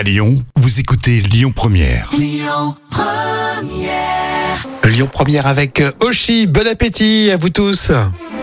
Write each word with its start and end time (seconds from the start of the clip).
À 0.00 0.02
Lyon, 0.02 0.42
vous 0.56 0.80
écoutez 0.80 1.20
Lyon 1.20 1.52
Première. 1.54 2.08
Lyon 4.82 5.08
Première 5.12 5.46
avec 5.46 5.82
euh, 5.82 5.92
Oshi. 6.00 6.46
Bon 6.46 6.66
appétit 6.66 7.30
à 7.30 7.36
vous 7.36 7.50
tous. 7.50 7.92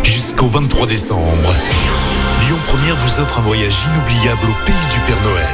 Jusqu'au 0.03 0.45
23 0.49 0.85
décembre. 0.85 1.55
Lyon 2.45 2.57
Première 2.67 2.95
vous 2.97 3.21
offre 3.21 3.39
un 3.39 3.41
voyage 3.41 3.73
inoubliable 3.87 4.41
au 4.43 4.53
pays 4.67 4.75
du 4.93 4.99
Père 5.07 5.17
Noël. 5.23 5.47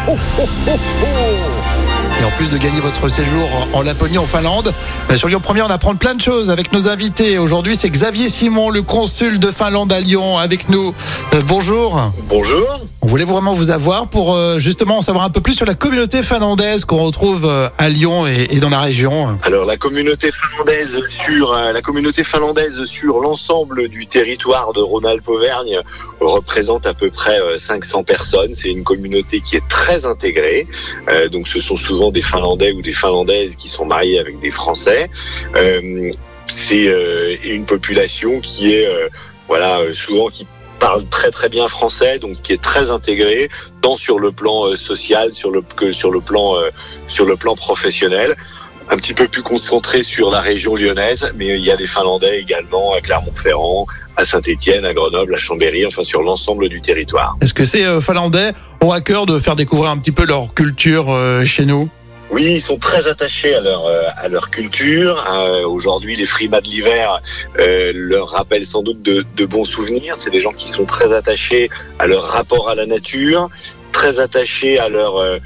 Et 2.20 2.26
en 2.26 2.32
plus 2.32 2.50
de 2.50 2.58
gagner 2.58 2.82
votre 2.82 3.08
séjour 3.08 3.48
en 3.72 3.82
Laponie, 3.82 4.18
en 4.18 4.26
Finlande, 4.26 4.74
euh, 5.10 5.16
sur 5.16 5.30
Lyon 5.30 5.40
Première, 5.40 5.68
on 5.68 5.70
apprend 5.70 5.96
plein 5.96 6.16
de 6.16 6.22
choses 6.22 6.50
avec 6.50 6.74
nos 6.74 6.90
invités. 6.90 7.38
Aujourd'hui, 7.38 7.78
c'est 7.78 7.90
Xavier 7.90 8.28
Simon, 8.28 8.72
le 8.72 8.82
consul 8.82 9.40
de 9.40 9.52
Finlande 9.52 9.94
à 9.94 10.02
Lyon, 10.02 10.38
avec 10.38 10.68
nous. 10.68 10.94
Euh, 11.34 11.42
bonjour. 11.48 12.12
Bonjour. 12.28 12.82
On 13.04 13.06
voulait 13.06 13.26
vraiment 13.26 13.54
vous 13.54 13.70
avoir 13.70 14.08
pour 14.08 14.34
euh, 14.34 14.60
justement 14.60 15.00
en 15.00 15.02
savoir 15.02 15.26
un 15.26 15.30
peu 15.30 15.42
plus 15.42 15.56
sur 15.56 15.66
la 15.66 15.74
communauté 15.74 16.24
finlandaise 16.24 16.86
qu'on 16.86 17.04
retrouve 17.04 17.44
euh, 17.44 17.68
à 17.78 17.90
Lyon 17.90 18.26
et, 18.26 18.60
dans 18.60 18.70
la 18.70 18.80
région. 18.80 19.38
Alors 19.44 19.66
la 19.66 19.76
communauté 19.76 20.30
finlandaise 20.32 20.98
sur 21.26 21.52
euh, 21.52 21.74
la 21.74 21.82
communauté 21.82 22.24
finlandaise 22.24 22.86
sur 22.86 23.20
l'ensemble 23.20 23.90
du 23.90 24.08
territoire 24.08 24.72
de 24.72 24.80
Rhône-Alpes-Auvergne 24.80 25.82
représente 26.22 26.88
à 26.88 26.94
peu 26.94 27.10
près 27.12 27.42
euh, 27.42 27.58
500 27.58 28.06
personnes. 28.06 28.54
C'est 28.56 28.72
une 28.72 28.86
communauté 28.86 29.42
qui 29.42 29.58
est 29.58 29.68
très 29.68 30.06
intégrée. 30.06 30.66
Donc 31.30 31.50
ce 31.50 31.60
sont 31.60 31.76
souvent 31.76 32.10
des 32.10 32.22
Finlandais 32.22 32.72
ou 32.72 32.82
des 32.82 32.94
Finlandaises 32.94 33.58
qui 33.58 33.68
sont 33.68 33.84
mariés 33.84 34.20
avec 34.20 34.40
des 34.40 34.52
Français. 34.52 35.10
C'est 36.48 37.40
une 37.44 37.66
population 37.66 38.40
qui 38.40 38.74
est 38.74 38.88
voilà 39.50 39.82
souvent 39.94 40.30
qui 40.30 40.48
parle 40.84 41.06
très 41.08 41.32
très 41.32 41.48
bien 41.48 41.70
français, 41.70 42.20
donc 42.20 42.42
qui 42.42 42.52
est 42.52 42.62
très 42.62 42.92
intégrée 42.92 43.50
tant 43.82 43.96
sur 43.96 44.20
le 44.20 44.34
plan 44.34 44.66
euh, 44.66 44.76
social 44.76 45.32
que 45.78 45.94
sur 45.94 46.12
le 46.12 46.20
plan 46.20 46.58
euh, 46.58 46.72
sur 47.08 47.26
le 47.26 47.38
plan 47.38 47.56
professionnel 47.56 48.36
un 48.90 48.98
petit 48.98 49.14
peu 49.14 49.30
plus 49.30 49.44
concentré 49.44 50.04
sur 50.04 50.30
la 50.30 50.42
région 50.42 50.76
lyonnaise, 50.76 51.32
mais 51.36 51.48
il 51.58 51.64
y 51.64 51.72
a 51.72 51.78
des 51.78 51.88
Finlandais 51.88 52.42
également 52.42 52.92
à 52.92 53.00
Clermont-Ferrand, 53.00 53.88
à 54.18 54.26
Saint-Étienne, 54.26 54.84
à 54.84 54.94
Grenoble, 54.94 55.34
à 55.36 55.38
Chambéry, 55.38 55.86
enfin 55.86 56.04
sur 56.04 56.22
l'ensemble 56.22 56.68
du 56.68 56.82
territoire. 56.82 57.38
Est-ce 57.40 57.54
que 57.54 57.64
ces 57.64 57.86
euh, 57.86 58.02
Finlandais 58.02 58.52
ont 58.82 58.92
à 58.92 59.00
cœur 59.00 59.26
de 59.26 59.40
faire 59.40 59.56
découvrir 59.56 59.90
un 59.90 59.98
petit 59.98 60.12
peu 60.12 60.26
leur 60.26 60.54
culture 60.54 61.18
chez 61.46 61.66
nous? 61.66 61.90
Oui, 62.34 62.46
ils 62.56 62.62
sont 62.62 62.80
très 62.80 63.06
attachés 63.08 63.54
à 63.54 63.62
leur 63.62 63.86
euh, 63.86 64.02
à 64.18 64.28
leur 64.28 64.50
culture. 64.50 65.24
Euh, 65.32 65.68
Aujourd'hui, 65.68 66.16
les 66.16 66.26
frimas 66.26 66.62
de 66.62 66.66
l'hiver 66.68 67.22
euh, 67.60 67.92
leur 67.94 68.30
rappellent 68.30 68.66
sans 68.66 68.82
doute 68.82 69.02
de, 69.04 69.24
de 69.38 69.46
bons 69.46 69.66
souvenirs. 69.66 70.16
C'est 70.18 70.32
des 70.32 70.42
gens 70.42 70.52
qui 70.52 70.68
sont 70.68 70.86
très 70.86 71.14
attachés 71.14 71.70
à 72.00 72.08
leur 72.08 72.24
rapport 72.24 72.70
à 72.70 72.76
la 72.76 72.88
nature, 72.88 73.50
très 73.92 74.20
attachés 74.20 74.80
à 74.80 74.90
leur 74.90 75.18
euh, 75.18 75.38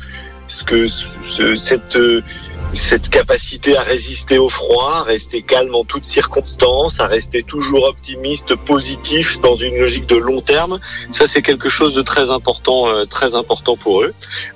ce 0.48 0.64
que 0.64 0.88
ce- 0.88 1.58
cette 1.58 1.98
euh, 1.98 2.24
cette 2.74 3.10
capacité 3.10 3.78
à 3.78 3.82
résister 3.82 4.38
au 4.38 4.50
froid, 4.50 4.98
à 4.98 5.04
rester 5.04 5.42
calme 5.42 5.74
en 5.76 5.84
toutes 5.84 6.06
circonstances, 6.06 7.00
à 7.00 7.08
rester 7.08 7.44
toujours 7.44 7.84
optimiste, 7.86 8.56
positif 8.56 9.40
dans 9.42 9.56
une 9.56 9.78
logique 9.78 10.08
de 10.08 10.16
long 10.16 10.42
terme, 10.42 10.80
ça 11.12 11.26
c'est 11.28 11.42
quelque 11.42 11.70
chose 11.70 11.94
de 11.94 12.02
très 12.02 12.30
important, 12.30 12.88
euh, 12.88 13.06
très 13.06 13.36
important 13.36 13.78
pour 13.78 14.04
eux, 14.04 14.14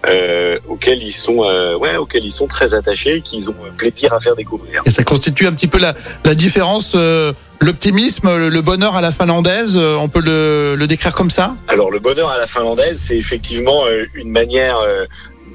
euh, 0.08 0.60
auquel 0.68 1.02
ils 1.02 1.14
sont, 1.14 1.44
euh, 1.44 1.76
ouais, 1.76 1.98
auquel 1.98 2.26
ils 2.26 2.32
sont 2.32 2.48
très 2.48 2.74
attachés, 2.74 3.18
et 3.18 3.22
qu'ils 3.22 3.50
ont 3.50 3.56
euh, 3.66 3.72
plaisir 3.76 4.14
à 4.14 4.20
faire 4.20 4.36
découvrir. 4.36 4.82
Et 4.86 4.92
ça 4.92 5.04
constitue 5.04 5.48
un 5.48 5.54
petit 5.54 5.68
peu 5.68 5.80
la, 5.80 5.96
la 6.24 6.36
différence, 6.36 6.94
euh, 6.96 7.34
l'optimisme, 7.60 8.30
le, 8.50 8.62
bonheur 8.62 8.96
à 8.96 9.02
la 9.02 9.12
finlandaise, 9.12 9.78
euh, 9.78 9.96
on 9.96 10.10
peut 10.10 10.22
le, 10.22 10.76
le 10.76 10.88
décrire 10.88 11.14
comme 11.14 11.30
ça? 11.30 11.56
Alors 11.68 11.92
le 11.92 12.00
bonheur 12.00 12.30
à 12.30 12.38
la 12.38 12.48
finlandaise, 12.48 13.00
c'est 13.08 13.18
effectivement 13.18 13.86
une 14.16 14.32
manière 14.32 14.76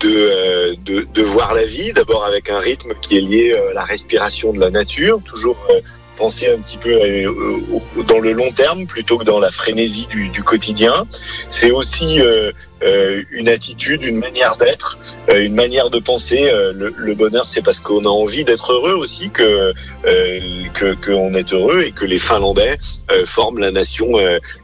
de, 0.00 0.30
euh, 0.34 0.74
de, 0.84 1.06
de 1.12 1.22
voir 1.22 1.54
la 1.54 1.64
vie, 1.64 1.92
d'abord 1.92 2.24
avec 2.24 2.50
un 2.50 2.58
rythme 2.58 2.92
qui 3.00 3.16
est 3.16 3.20
lié 3.20 3.54
euh, 3.56 3.70
à 3.70 3.74
la 3.74 3.84
respiration 3.84 4.52
de 4.52 4.60
la 4.60 4.70
nature, 4.70 5.20
toujours 5.22 5.56
euh, 5.70 5.80
penser 6.16 6.48
un 6.48 6.58
petit 6.58 6.78
peu 6.78 6.90
euh, 6.90 7.30
dans 8.08 8.18
le 8.18 8.32
long 8.32 8.50
terme 8.52 8.86
plutôt 8.86 9.18
que 9.18 9.24
dans 9.24 9.38
la 9.38 9.50
frénésie 9.50 10.08
du, 10.10 10.42
quotidien. 10.42 11.06
C'est 11.50 11.70
aussi 11.70 12.20
euh, 12.20 12.52
euh, 12.82 13.22
une 13.30 13.48
attitude, 13.48 14.02
une 14.02 14.18
manière 14.18 14.56
d'être, 14.56 14.98
une 15.34 15.54
manière 15.54 15.90
de 15.90 15.98
penser. 15.98 16.50
Le, 16.74 17.14
bonheur, 17.14 17.48
c'est 17.48 17.62
parce 17.62 17.80
qu'on 17.80 18.04
a 18.04 18.08
envie 18.08 18.44
d'être 18.44 18.72
heureux 18.72 18.94
aussi 18.94 19.30
que 19.30 19.72
qu'on 21.04 21.34
est 21.34 21.52
heureux 21.52 21.82
et 21.82 21.92
que 21.92 22.04
les 22.04 22.18
Finlandais 22.18 22.78
forment 23.26 23.58
la 23.58 23.70
nation, 23.70 24.12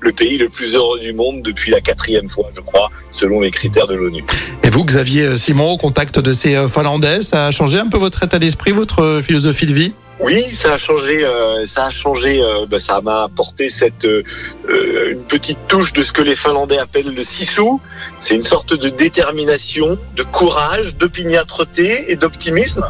le 0.00 0.12
pays 0.12 0.38
le 0.38 0.48
plus 0.48 0.74
heureux 0.74 1.00
du 1.00 1.12
monde 1.12 1.42
depuis 1.42 1.70
la 1.70 1.80
quatrième 1.80 2.28
fois, 2.28 2.50
je 2.54 2.60
crois, 2.60 2.90
selon 3.10 3.40
les 3.40 3.50
critères 3.50 3.86
de 3.86 3.94
l'ONU. 3.94 4.24
Et 4.62 4.70
vous, 4.70 4.84
Xavier 4.84 5.36
Simon, 5.36 5.72
au 5.72 5.76
contact 5.78 6.18
de 6.18 6.32
ces 6.32 6.68
Finlandais, 6.68 7.22
ça 7.22 7.46
a 7.46 7.50
changé 7.50 7.78
un 7.78 7.88
peu 7.88 7.98
votre 7.98 8.22
état 8.22 8.38
d'esprit, 8.38 8.72
votre 8.72 9.20
philosophie 9.22 9.66
de 9.66 9.74
vie? 9.74 9.92
Oui, 10.24 10.54
ça 10.54 10.74
a 10.74 10.78
changé. 10.78 11.24
euh, 11.24 11.66
ça 11.66 11.86
a 11.86 11.90
changé. 11.90 12.40
euh, 12.40 12.64
bah, 12.66 12.78
ça 12.78 13.00
m'a 13.00 13.24
apporté 13.24 13.70
cette 13.70 14.04
euh, 14.04 14.22
euh, 14.68 15.10
une 15.12 15.24
petite 15.24 15.58
touche 15.66 15.92
de 15.92 16.04
ce 16.04 16.12
que 16.12 16.22
les 16.22 16.36
Finlandais 16.36 16.78
appellent 16.78 17.12
le 17.12 17.24
sissou. 17.24 17.80
C'est 18.20 18.36
une 18.36 18.44
sorte 18.44 18.72
de 18.72 18.88
détermination, 18.88 19.98
de 20.14 20.22
courage, 20.22 20.94
d'opiniâtreté 20.94 22.12
et 22.12 22.14
d'optimisme. 22.14 22.84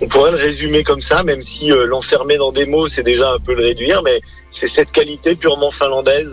On 0.00 0.08
pourrait 0.08 0.30
le 0.30 0.38
résumer 0.38 0.82
comme 0.82 1.02
ça, 1.02 1.22
même 1.22 1.42
si 1.42 1.68
l'enfermer 1.68 2.38
dans 2.38 2.50
des 2.50 2.64
mots, 2.64 2.88
c'est 2.88 3.02
déjà 3.02 3.30
un 3.32 3.38
peu 3.38 3.54
le 3.54 3.62
réduire, 3.62 4.02
mais 4.02 4.22
c'est 4.50 4.68
cette 4.68 4.90
qualité 4.90 5.36
purement 5.36 5.70
finlandaise 5.70 6.32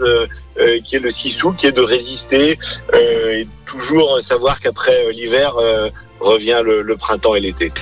qui 0.85 0.95
est 0.95 0.99
le 0.99 1.11
sissou, 1.11 1.51
qui 1.51 1.67
est 1.67 1.73
de 1.73 1.81
résister 1.81 2.57
et 2.93 3.45
toujours 3.65 4.19
savoir 4.21 4.61
qu'après 4.61 5.11
l'hiver 5.11 5.55
revient 6.21 6.61
le 6.63 6.95
printemps 6.95 7.35
et 7.35 7.41
l'été. 7.41 7.73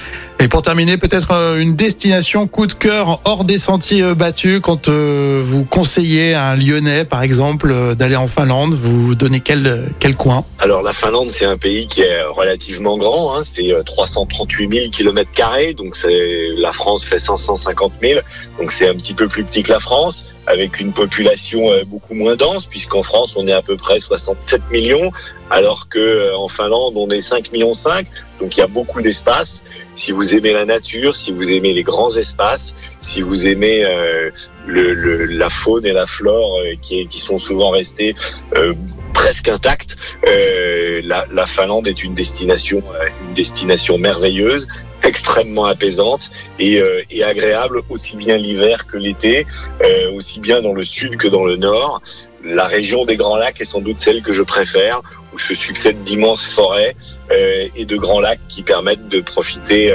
Et 0.45 0.47
pour 0.47 0.61
terminer, 0.61 0.97
peut-être 0.97 1.31
euh, 1.31 1.59
une 1.59 1.75
destination 1.75 2.45
coup 2.45 2.67
de 2.67 2.73
cœur 2.73 3.19
hors 3.25 3.45
des 3.45 3.57
sentiers 3.57 4.03
euh, 4.03 4.13
battus 4.13 4.59
quand 4.61 4.89
euh, 4.89 5.41
vous 5.43 5.65
conseillez 5.65 6.35
à 6.35 6.49
un 6.49 6.55
Lyonnais, 6.55 7.03
par 7.03 7.23
exemple, 7.23 7.95
d'aller 7.95 8.15
en 8.15 8.27
Finlande, 8.27 8.75
vous 8.75 9.15
donnez 9.15 9.39
quel, 9.39 9.91
quel 9.99 10.15
coin? 10.15 10.45
Alors 10.59 10.83
la 10.83 10.93
Finlande, 10.93 11.29
c'est 11.33 11.47
un 11.47 11.57
pays 11.57 11.87
qui 11.87 12.01
est 12.01 12.21
relativement 12.21 12.95
grand, 12.99 13.35
hein, 13.35 13.41
c'est 13.43 13.73
euh, 13.73 13.81
338 13.81 14.69
000 14.69 14.89
kilomètres 14.91 15.31
carrés, 15.31 15.73
donc 15.73 15.97
la 16.05 16.73
France 16.73 17.05
fait 17.05 17.17
550 17.17 17.93
000, 17.99 18.19
donc 18.59 18.71
c'est 18.71 18.87
un 18.87 18.93
petit 18.93 19.15
peu 19.15 19.27
plus 19.27 19.45
petit 19.45 19.63
que 19.63 19.71
la 19.71 19.79
France, 19.79 20.27
avec 20.47 20.79
une 20.79 20.93
population 20.93 21.71
euh, 21.71 21.83
beaucoup 21.85 22.13
moins 22.13 22.35
dense, 22.35 22.65
puisqu'en 22.65 23.03
France 23.03 23.33
on 23.35 23.47
est 23.47 23.51
à 23.53 23.61
peu 23.61 23.77
près 23.77 23.99
67 23.99 24.61
millions, 24.71 25.11
alors 25.49 25.87
que 25.89 25.99
euh, 25.99 26.37
en 26.37 26.47
Finlande 26.49 26.93
on 26.97 27.09
est 27.09 27.21
5 27.21 27.51
millions 27.51 27.73
5, 27.73 28.07
donc 28.39 28.55
il 28.55 28.59
y 28.59 28.63
a 28.63 28.67
beaucoup 28.67 29.01
d'espace. 29.01 29.63
Si 29.95 30.11
vous 30.11 30.33
aimez 30.35 30.53
la 30.53 30.65
nature, 30.65 31.15
si 31.15 31.31
vous 31.31 31.49
aimez 31.51 31.73
les 31.73 31.83
grands 31.83 32.15
espaces, 32.15 32.75
si 33.01 33.21
vous 33.21 33.47
aimez 33.47 33.85
euh, 33.85 34.29
le, 34.67 34.93
le- 34.93 35.25
la 35.25 35.49
faune 35.49 35.85
et 35.85 35.93
la 35.93 36.05
flore 36.07 36.59
euh, 36.59 36.73
qui, 36.81 37.07
qui 37.07 37.19
sont 37.19 37.39
souvent 37.39 37.69
restés 37.69 38.15
euh, 38.57 38.73
presque 39.13 39.47
intactes, 39.47 39.95
euh, 40.27 41.01
la, 41.03 41.25
la 41.31 41.45
Finlande 41.45 41.87
est 41.87 42.03
une 42.03 42.13
destination, 42.13 42.83
une 43.29 43.33
destination 43.33 43.97
merveilleuse, 43.97 44.67
extrêmement 45.05 45.65
apaisante 45.65 46.31
et, 46.59 46.79
euh, 46.79 47.01
et 47.09 47.23
agréable 47.23 47.81
aussi 47.89 48.17
bien 48.17 48.37
l'hiver 48.37 48.85
que 48.91 48.97
l'été, 48.97 49.45
euh, 49.83 50.11
aussi 50.11 50.39
bien 50.39 50.61
dans 50.61 50.73
le 50.73 50.83
sud 50.83 51.17
que 51.17 51.27
dans 51.27 51.45
le 51.45 51.55
nord. 51.55 52.01
La 52.43 52.67
région 52.67 53.05
des 53.05 53.15
Grands 53.15 53.37
Lacs 53.37 53.59
est 53.59 53.65
sans 53.65 53.81
doute 53.81 53.97
celle 53.99 54.21
que 54.21 54.31
je 54.31 54.43
préfère, 54.43 55.01
où 55.33 55.39
se 55.39 55.55
succèdent 55.55 56.03
d'immenses 56.03 56.45
forêts 56.45 56.95
euh, 57.31 57.67
et 57.75 57.85
de 57.85 57.97
grands 57.97 58.19
lacs 58.19 58.39
qui 58.49 58.61
permettent 58.61 59.09
de 59.09 59.19
profiter 59.19 59.91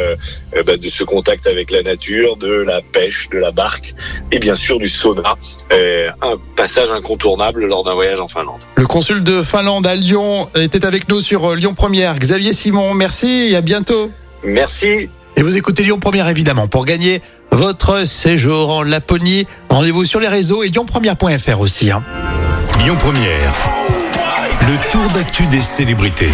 bah, 0.66 0.76
de 0.76 0.88
ce 0.88 1.04
contact 1.04 1.46
avec 1.46 1.70
la 1.70 1.82
nature, 1.82 2.36
de 2.36 2.52
la 2.52 2.82
pêche, 2.82 3.28
de 3.30 3.38
la 3.38 3.52
barque 3.52 3.94
et 4.32 4.40
bien 4.40 4.56
sûr 4.56 4.78
du 4.78 4.88
sauna, 4.88 5.36
un 5.70 6.36
passage 6.56 6.90
incontournable 6.90 7.66
lors 7.66 7.84
d'un 7.84 7.94
voyage 7.94 8.18
en 8.18 8.26
Finlande. 8.26 8.60
Le 8.74 8.86
consul 8.86 9.22
de 9.22 9.42
Finlande 9.42 9.86
à 9.86 9.94
Lyon 9.94 10.50
était 10.56 10.84
avec 10.84 11.08
nous 11.08 11.20
sur 11.20 11.54
Lyon 11.54 11.74
Première. 11.74 12.18
Xavier 12.18 12.52
Simon, 12.52 12.94
merci 12.94 13.50
et 13.52 13.56
à 13.56 13.60
bientôt. 13.60 14.10
Merci 14.42 15.08
Et 15.36 15.42
vous 15.42 15.56
écoutez 15.56 15.82
Lyon 15.82 15.98
Première 15.98 16.28
évidemment 16.28 16.66
pour 16.66 16.84
gagner 16.84 17.22
votre 17.50 18.06
séjour 18.06 18.70
en 18.70 18.82
Laponie. 18.82 19.46
Rendez-vous 19.68 20.04
sur 20.04 20.20
les 20.20 20.28
réseaux 20.28 20.62
et 20.62 20.70
lyonpremière.fr 20.70 21.60
aussi. 21.60 21.90
Hein. 21.90 22.02
Lyon 22.78 22.96
Première. 22.98 23.52
Le 24.62 24.90
tour 24.92 25.08
d'actu 25.14 25.46
des 25.46 25.60
célébrités. 25.60 26.30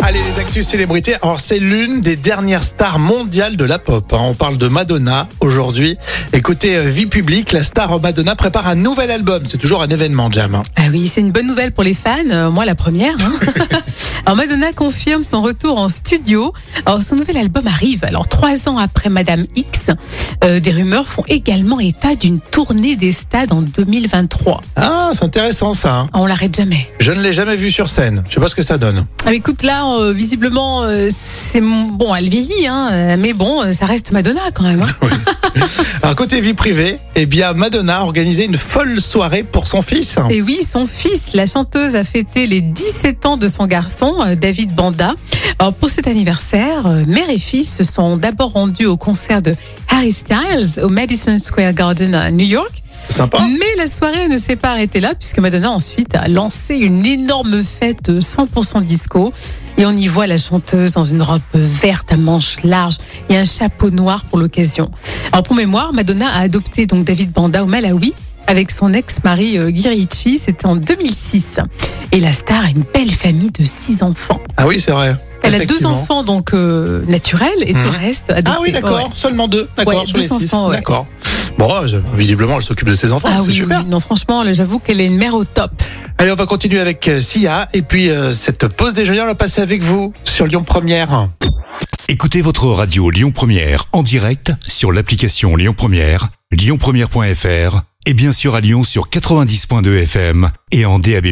Allez, 0.00 0.20
les 0.22 0.40
actus 0.40 0.66
célébrités. 0.66 1.16
Alors, 1.22 1.40
c'est 1.40 1.58
l'une 1.58 2.00
des 2.00 2.16
dernières 2.16 2.62
stars 2.62 2.98
mondiales 2.98 3.56
de 3.56 3.64
la 3.64 3.78
pop. 3.78 4.10
hein. 4.14 4.18
On 4.20 4.32
parle 4.32 4.56
de 4.56 4.68
Madonna 4.68 5.28
aujourd'hui. 5.40 5.98
Et 6.32 6.40
côté 6.40 6.76
euh, 6.76 6.82
vie 6.84 7.06
publique, 7.06 7.52
la 7.52 7.62
star 7.64 8.00
Madonna 8.00 8.34
prépare 8.36 8.68
un 8.68 8.74
nouvel 8.76 9.10
album. 9.10 9.42
C'est 9.46 9.58
toujours 9.58 9.82
un 9.82 9.88
événement, 9.88 10.30
Jam. 10.30 10.54
hein. 10.54 10.62
Ah 10.76 10.82
oui, 10.92 11.08
c'est 11.08 11.20
une 11.20 11.32
bonne 11.32 11.46
nouvelle 11.46 11.72
pour 11.72 11.84
les 11.84 11.92
fans. 11.94 12.16
Euh, 12.30 12.48
moi, 12.50 12.64
la 12.64 12.74
première. 12.74 13.14
hein. 13.22 13.32
Alors, 14.24 14.36
Madonna 14.36 14.72
confirme 14.72 15.24
son 15.24 15.42
retour 15.42 15.76
en 15.78 15.88
studio. 15.90 16.52
Alors, 16.86 17.02
son 17.02 17.16
nouvel 17.16 17.36
album 17.36 17.66
arrive. 17.66 18.04
Alors, 18.04 18.28
trois 18.28 18.68
ans 18.68 18.78
après 18.78 19.10
Madame 19.10 19.44
X, 19.56 19.90
euh, 20.44 20.60
des 20.60 20.70
rumeurs 20.70 21.06
font 21.06 21.24
également 21.28 21.80
état 21.80 22.14
d'une 22.14 22.40
tournée 22.40 22.94
des 22.96 23.12
stades 23.12 23.52
en 23.52 23.62
2023. 23.62 24.60
Ah, 24.76 25.10
c'est 25.12 25.24
intéressant 25.24 25.74
ça. 25.74 25.92
hein. 25.94 26.08
On 26.14 26.24
l'arrête 26.24 26.56
jamais. 26.56 26.88
Je 27.00 27.12
ne 27.12 27.20
l'ai 27.20 27.32
jamais 27.34 27.56
vu 27.56 27.70
sur 27.70 27.90
scène. 27.90 28.22
Je 28.28 28.34
sais 28.34 28.40
pas 28.40 28.48
ce 28.48 28.54
que 28.54 28.62
ça 28.62 28.78
donne. 28.78 29.04
Ah, 29.26 29.30
mais 29.30 29.36
écoute, 29.36 29.62
là, 29.64 29.84
euh, 29.96 30.12
visiblement, 30.12 30.82
euh, 30.84 31.10
c'est 31.50 31.60
bon, 31.60 32.14
elle 32.14 32.28
vieillit, 32.28 32.66
hein, 32.66 32.88
euh, 32.92 33.16
mais 33.18 33.32
bon, 33.32 33.72
ça 33.72 33.86
reste 33.86 34.12
Madonna 34.12 34.50
quand 34.54 34.64
même. 34.64 34.82
hein. 34.82 35.08
Alors, 36.02 36.14
côté 36.16 36.40
vie 36.40 36.54
privée, 36.54 36.98
eh 37.16 37.26
bien, 37.26 37.52
Madonna 37.52 37.98
a 37.98 38.02
organisé 38.02 38.44
une 38.44 38.56
folle 38.56 39.00
soirée 39.00 39.42
pour 39.42 39.66
son 39.66 39.82
fils. 39.82 40.16
Et 40.30 40.42
oui, 40.42 40.60
son 40.62 40.86
fils, 40.86 41.30
la 41.34 41.46
chanteuse, 41.46 41.94
a 41.94 42.04
fêté 42.04 42.46
les 42.46 42.60
17 42.60 43.26
ans 43.26 43.36
de 43.36 43.48
son 43.48 43.66
garçon, 43.66 44.14
David 44.40 44.74
Banda. 44.74 45.14
Alors, 45.58 45.72
pour 45.74 45.88
cet 45.88 46.06
anniversaire, 46.06 46.84
mère 47.06 47.30
et 47.30 47.38
fils 47.38 47.74
se 47.74 47.84
sont 47.84 48.16
d'abord 48.16 48.52
rendus 48.52 48.86
au 48.86 48.96
concert 48.96 49.42
de 49.42 49.54
Harry 49.90 50.12
Styles 50.12 50.82
au 50.82 50.88
Madison 50.88 51.38
Square 51.38 51.72
Garden 51.72 52.14
à 52.14 52.30
New 52.30 52.46
York. 52.46 52.82
Sympa. 53.10 53.38
Mais 53.40 53.76
la 53.76 53.86
soirée 53.86 54.28
ne 54.28 54.36
s'est 54.38 54.56
pas 54.56 54.70
arrêtée 54.70 55.00
là, 55.00 55.14
puisque 55.18 55.38
Madonna 55.38 55.70
ensuite 55.70 56.14
a 56.14 56.28
lancé 56.28 56.74
une 56.76 57.04
énorme 57.06 57.62
fête 57.64 58.10
100% 58.10 58.82
disco. 58.84 59.32
Et 59.78 59.86
on 59.86 59.92
y 59.92 60.08
voit 60.08 60.26
la 60.26 60.38
chanteuse 60.38 60.92
dans 60.92 61.04
une 61.04 61.22
robe 61.22 61.40
verte 61.54 62.12
à 62.12 62.16
manches 62.16 62.56
larges 62.64 62.96
et 63.28 63.36
un 63.38 63.44
chapeau 63.44 63.90
noir 63.90 64.24
pour 64.24 64.38
l'occasion. 64.38 64.90
Alors 65.32 65.44
pour 65.44 65.54
mémoire, 65.54 65.92
Madonna 65.92 66.28
a 66.28 66.40
adopté 66.40 66.86
donc 66.86 67.04
David 67.04 67.30
Banda 67.32 67.62
au 67.62 67.66
Malawi 67.66 68.12
avec 68.48 68.70
son 68.72 68.92
ex-mari 68.92 69.56
euh, 69.56 69.70
Guy 69.70 69.88
Ritchie. 69.88 70.40
C'était 70.44 70.66
en 70.66 70.74
2006. 70.74 71.60
Et 72.12 72.18
la 72.20 72.32
star 72.32 72.64
a 72.64 72.68
une 72.70 72.82
belle 72.92 73.10
famille 73.12 73.50
de 73.52 73.64
six 73.64 74.02
enfants. 74.02 74.40
Ah 74.56 74.66
oui, 74.66 74.80
c'est 74.80 74.90
vrai. 74.90 75.14
Elle 75.44 75.54
a 75.54 75.64
deux 75.64 75.86
enfants 75.86 76.24
donc 76.24 76.52
euh, 76.52 77.04
naturels 77.06 77.48
et 77.62 77.72
tout 77.72 77.78
Mhm. 77.78 77.92
le 77.92 77.98
reste 77.98 78.30
adopté. 78.30 78.50
Ah 78.52 78.58
oui, 78.60 78.72
d'accord. 78.72 78.96
Ouais. 78.96 79.10
Seulement 79.14 79.46
deux. 79.46 79.68
D'accord, 79.76 79.94
Ouais, 79.94 80.12
deux 80.12 80.20
les 80.20 80.32
enfants, 80.32 80.68
ouais. 80.68 80.76
D'accord. 80.76 81.06
Bon, 81.58 81.86
je- 81.86 81.96
visiblement, 82.14 82.56
elle 82.56 82.62
s'occupe 82.62 82.88
de 82.88 82.94
ses 82.94 83.12
enfants. 83.12 83.28
Ah 83.30 83.38
c'est 83.42 83.48
oui, 83.48 83.54
super. 83.54 83.80
oui, 83.80 83.86
non 83.90 84.00
franchement, 84.00 84.44
j'avoue 84.52 84.78
qu'elle 84.78 85.00
est 85.00 85.06
une 85.06 85.16
mère 85.18 85.34
au 85.34 85.44
top. 85.44 85.72
Allez, 86.18 86.30
on 86.32 86.36
va 86.36 86.46
continuer 86.46 86.78
avec 86.80 87.06
euh, 87.08 87.20
Sia. 87.20 87.68
Et 87.74 87.82
puis, 87.82 88.10
euh, 88.10 88.32
cette 88.32 88.68
pause 88.68 88.94
déjeuner, 88.94 89.20
on 89.22 89.26
va 89.26 89.34
passer 89.34 89.60
avec 89.60 89.82
vous 89.82 90.12
sur 90.24 90.46
Lyon 90.46 90.62
Première. 90.62 91.28
Écoutez 92.08 92.40
votre 92.42 92.66
radio 92.68 93.10
Lyon 93.10 93.30
Première 93.32 93.84
en 93.92 94.02
direct 94.02 94.52
sur 94.66 94.92
l'application 94.92 95.56
Lyon 95.56 95.74
Première, 95.76 96.28
lyonpremière.fr 96.52 97.82
et 98.06 98.14
bien 98.14 98.32
sûr 98.32 98.54
à 98.54 98.60
Lyon 98.60 98.82
sur 98.84 99.10
90.2 99.10 100.02
FM 100.04 100.50
et 100.72 100.86
en 100.86 100.98
DAB+. 100.98 101.26